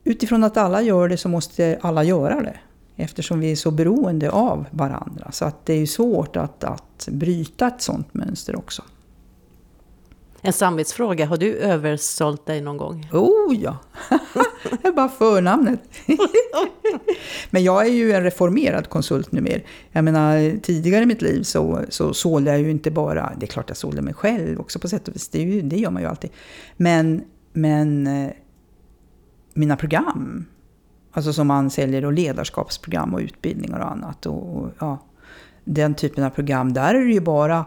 [0.04, 2.56] utifrån att alla gör det så måste alla göra det.
[2.96, 5.32] Eftersom vi är så beroende av varandra.
[5.32, 8.82] Så att det är svårt att, att bryta ett sånt mönster också.
[10.46, 13.08] En samvetsfråga, har du översålt dig någon gång?
[13.12, 13.78] Oh ja!
[14.82, 15.80] det är bara förnamnet.
[17.50, 19.60] Men jag är ju en reformerad konsult numera.
[19.92, 23.32] Jag menar, tidigare i mitt liv så, så sålde jag ju inte bara...
[23.36, 25.28] Det är klart jag sålde mig själv också på sätt och vis.
[25.28, 26.30] Det, ju, det gör man ju alltid.
[26.76, 28.30] Men, men eh,
[29.54, 30.46] mina program,
[31.12, 34.26] alltså som man säljer och ledarskapsprogram och utbildningar och annat.
[34.26, 34.98] Och, och ja,
[35.64, 37.64] den typen av program, där är det ju bara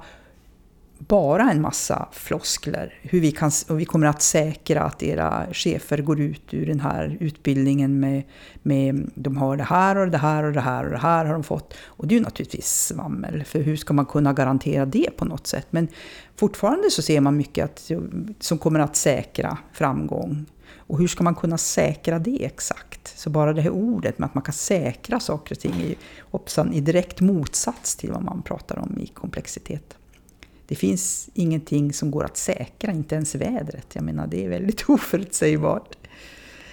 [1.07, 2.99] bara en massa floskler.
[3.01, 6.79] Hur vi, kan, och vi kommer att säkra att era chefer går ut ur den
[6.79, 8.23] här utbildningen med,
[8.61, 11.33] med de har det här och det här och det här och det här har
[11.33, 11.73] de fått.
[11.83, 15.47] Och det är ju naturligtvis svammel, för hur ska man kunna garantera det på något
[15.47, 15.67] sätt?
[15.69, 15.87] Men
[16.35, 17.91] fortfarande så ser man mycket att,
[18.39, 20.45] som kommer att säkra framgång.
[20.77, 23.17] Och hur ska man kunna säkra det exakt?
[23.19, 26.77] Så bara det här ordet med att man kan säkra saker och ting är ju
[26.77, 29.98] i direkt motsats till vad man pratar om i komplexitet.
[30.69, 33.87] Det finns ingenting som går att säkra, inte ens vädret.
[33.93, 35.97] Jag menar, det är väldigt oförutsägbart.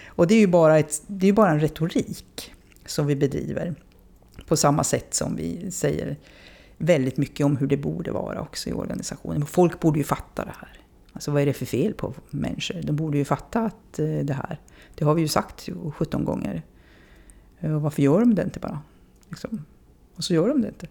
[0.07, 2.53] Och det är ju bara, ett, det är bara en retorik
[2.87, 3.75] som vi bedriver.
[4.47, 6.17] På samma sätt som vi säger
[6.77, 9.47] väldigt mycket om hur det borde vara också i organisationen.
[9.47, 10.81] Folk borde ju fatta det här.
[11.13, 12.83] Alltså vad är det för fel på människor?
[12.83, 14.61] De borde ju fatta att eh, det här,
[14.95, 16.63] det har vi ju sagt 17 gånger.
[17.61, 18.81] Och varför gör de det inte bara?
[19.29, 19.65] Liksom.
[20.17, 20.87] Och så gör de det inte.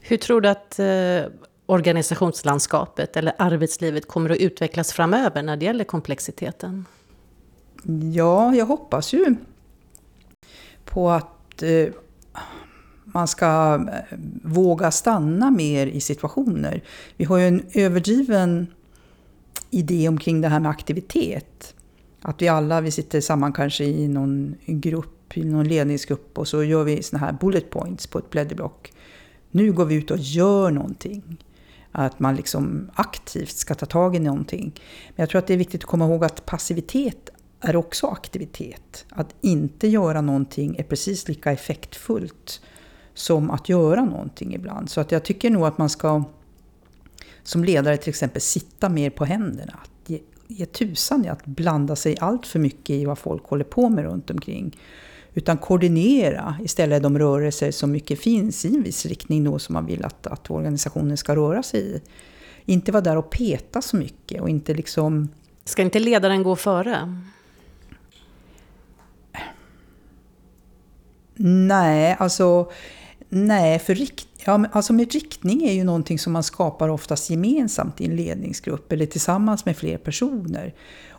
[0.00, 1.22] Hur tror du att eh,
[1.70, 6.84] organisationslandskapet eller arbetslivet kommer att utvecklas framöver när det gäller komplexiteten?
[8.12, 9.36] Ja, jag hoppas ju
[10.84, 11.88] på att eh,
[13.04, 16.82] man ska eh, våga stanna mer i situationer.
[17.16, 18.66] Vi har ju en överdriven
[19.70, 21.74] idé omkring det här med aktivitet.
[22.22, 26.64] Att vi alla, vi sitter samman kanske i någon grupp, i någon ledningsgrupp och så
[26.64, 28.92] gör vi såna här bullet points på ett blädderblock.
[29.50, 31.38] Nu går vi ut och gör någonting.
[31.92, 34.72] Att man liksom aktivt ska ta tag i någonting.
[35.08, 39.04] Men jag tror att det är viktigt att komma ihåg att passivitet är också aktivitet.
[39.08, 42.60] Att inte göra någonting är precis lika effektfullt
[43.14, 44.90] som att göra någonting ibland.
[44.90, 46.24] Så att jag tycker nog att man ska
[47.42, 49.78] som ledare till exempel sitta mer på händerna.
[49.82, 53.64] Att ge, ge tusan i att blanda sig allt för mycket i vad folk håller
[53.64, 54.76] på med runt omkring.
[55.38, 59.86] Utan koordinera istället de rörelser som mycket finns i en viss riktning då som man
[59.86, 62.00] vill att, att organisationen ska röra sig i.
[62.64, 65.28] Inte vara där och peta så mycket och inte liksom...
[65.64, 67.20] Ska inte ledaren gå före?
[71.36, 72.70] Nej, alltså...
[73.28, 78.00] Nej, för rikt, ja, alltså med riktning är ju någonting som man skapar oftast gemensamt
[78.00, 80.74] i en ledningsgrupp eller tillsammans med fler personer.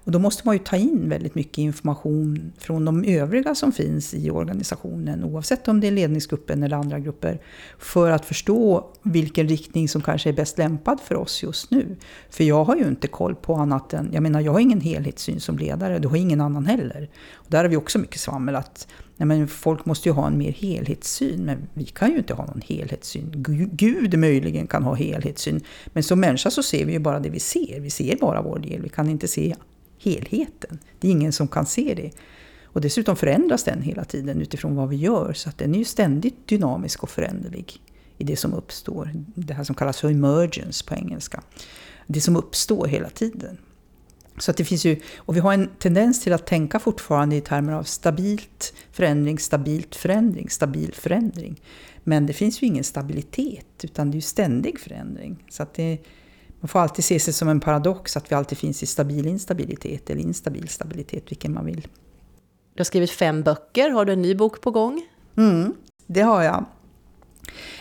[0.10, 4.14] Och då måste man ju ta in väldigt mycket information från de övriga som finns
[4.14, 7.42] i organisationen, oavsett om det är ledningsgruppen eller andra grupper,
[7.80, 11.96] för att förstå vilken riktning som kanske är bäst lämpad för oss just nu.
[12.30, 15.40] För jag har ju inte koll på annat än, jag menar jag har ingen helhetssyn
[15.40, 17.10] som ledare, det har ingen annan heller.
[17.34, 20.38] Och där har vi också mycket svammel att nej men folk måste ju ha en
[20.38, 23.32] mer helhetssyn, men vi kan ju inte ha någon helhetssyn.
[23.72, 27.40] Gud möjligen kan ha helhetssyn, men som människa så ser vi ju bara det vi
[27.40, 27.80] ser.
[27.80, 29.56] Vi ser bara vår del, vi kan inte se
[30.00, 30.80] helheten.
[31.00, 32.12] Det är ingen som kan se det.
[32.64, 35.86] Och dessutom förändras den hela tiden utifrån vad vi gör, så att den är ju
[35.86, 37.82] ständigt dynamisk och föränderlig
[38.18, 39.12] i det som uppstår.
[39.36, 41.44] Det här som kallas för emergence på engelska.
[42.08, 43.58] Det som uppstår hela tiden.
[44.38, 47.42] Så att det finns ju, och vi har en tendens till att tänka fortfarande i
[47.42, 51.62] termer av stabilt förändring, stabilt förändring, stabil förändring.
[52.04, 55.44] Men det finns ju ingen stabilitet, utan det är ju ständig förändring.
[55.50, 55.98] Så att det,
[56.60, 60.10] man får alltid se sig som en paradox att vi alltid finns i stabil instabilitet
[60.10, 61.88] eller instabil stabilitet, vilken man vill.
[62.74, 65.02] Du har skrivit fem böcker, har du en ny bok på gång?
[65.38, 65.74] Mm,
[66.08, 66.66] det har jag.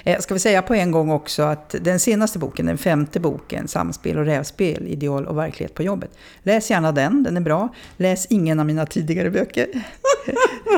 [0.05, 3.69] Eh, ska vi säga på en gång också att den senaste boken, den femte boken,
[3.69, 6.11] Samspel och rävspel, ideal och verklighet på jobbet.
[6.43, 7.69] Läs gärna den, den är bra.
[7.97, 9.69] Läs ingen av mina tidigare böcker.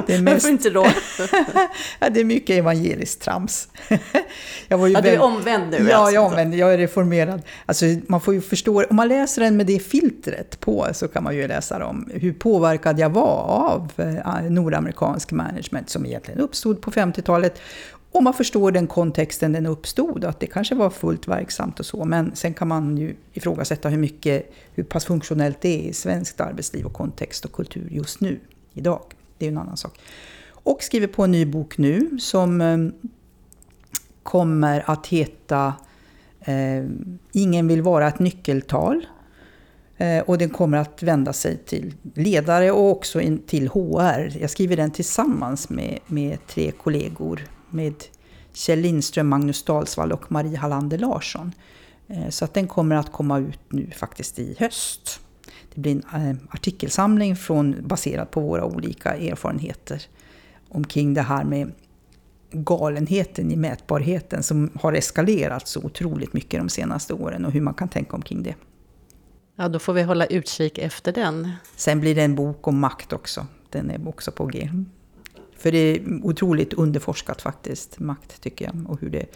[0.07, 0.35] Det är mest...
[0.35, 0.87] Varför inte då?
[2.11, 3.69] det är mycket evangeliskt trams.
[4.69, 6.15] jag var ju ja, du är omvänd nu Ja, alltså.
[6.15, 6.55] jag är omvänd.
[6.55, 7.43] Jag är reformerad.
[7.67, 11.25] Alltså, man får ju förstå, om man läser den med det filtret på så kan
[11.25, 16.81] man ju läsa om hur påverkad jag var av eh, nordamerikansk management som egentligen uppstod
[16.81, 17.61] på 50-talet
[18.13, 22.05] och man förstår den kontexten den uppstod, att det kanske var fullt verksamt och så.
[22.05, 26.41] Men sen kan man ju ifrågasätta hur mycket, hur pass funktionellt det är i svenskt
[26.41, 28.41] arbetsliv och kontext och kultur just nu,
[28.73, 29.03] idag.
[29.39, 30.01] Det är ju en annan sak.
[30.63, 32.93] Och skriver på en ny bok nu som ehm,
[34.23, 35.75] kommer att heta
[36.41, 36.85] eh,
[37.33, 39.07] Ingen vill vara ett nyckeltal.
[39.97, 44.39] Eh, och den kommer att vända sig till ledare och också in till HR.
[44.41, 47.41] Jag skriver den tillsammans med, med tre kollegor.
[47.71, 47.95] Med
[48.53, 51.53] Kjell Lindström, Magnus Dalsvall och Marie Hallander Larsson.
[52.09, 55.21] Eh, så att den kommer att komma ut nu faktiskt i höst.
[55.75, 60.03] Det blir en eh, artikelsamling från, baserad på våra olika erfarenheter
[60.69, 61.73] omkring det här med
[62.53, 67.75] galenheten i mätbarheten som har eskalerat så otroligt mycket de senaste åren och hur man
[67.75, 68.55] kan tänka omkring det.
[69.57, 71.51] Ja, då får vi hålla utkik efter den.
[71.77, 73.47] Sen blir det en bok om makt också.
[73.71, 74.71] Den är också på G.
[75.61, 78.91] För det är otroligt underforskat faktiskt, makt tycker jag.
[78.91, 79.27] Och hur det,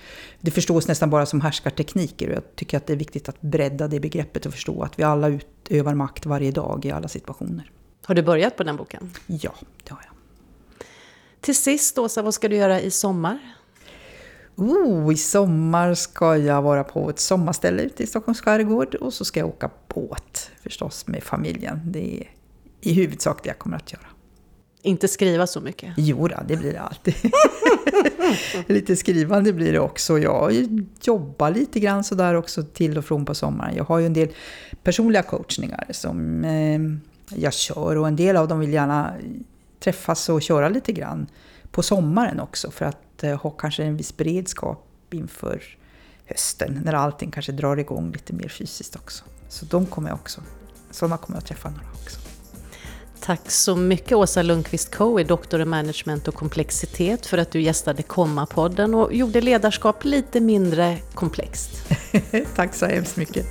[0.41, 2.29] det förstås nästan bara som härskartekniker.
[2.29, 5.03] Och jag tycker att det är viktigt att bredda det begreppet och förstå att vi
[5.03, 7.71] alla utövar makt varje dag i alla situationer.
[8.05, 9.13] Har du börjat på den boken?
[9.27, 9.55] Ja,
[9.85, 10.13] det har jag.
[11.41, 13.39] Till sist, Åsa, vad ska du göra i sommar?
[14.57, 19.25] Oh, I sommar ska jag vara på ett sommarställe ute i Stockholms skärgård och så
[19.25, 21.81] ska jag åka båt förstås med familjen.
[21.85, 22.31] Det är
[22.81, 24.07] i huvudsak det jag kommer att göra.
[24.85, 25.95] Inte skriva så mycket?
[25.97, 27.15] Jo, det blir det alltid.
[28.67, 30.19] lite skrivande blir det också.
[30.19, 30.53] Jag
[31.03, 33.77] jobbar lite grann sådär också till och från på sommaren.
[33.77, 34.29] Jag har ju en del
[34.83, 36.81] personliga coachningar som eh,
[37.41, 39.15] jag kör och en del av dem vill gärna
[39.81, 41.27] träffas och köra lite grann
[41.71, 45.63] på sommaren också för att eh, ha kanske en viss beredskap inför
[46.27, 49.25] hösten när allting kanske drar igång lite mer fysiskt också.
[49.49, 50.41] Så de kommer jag också,
[50.91, 52.24] sådana kommer jag att träffa några också.
[53.25, 58.03] Tack så mycket Åsa Lundqvist Coe, doktor i management och komplexitet, för att du gästade
[58.03, 61.71] Komma-podden och gjorde ledarskap lite mindre komplext.
[62.57, 63.47] Tack så hemskt mycket.